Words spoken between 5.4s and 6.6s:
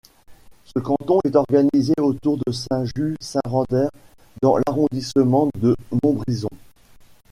de Montbrison.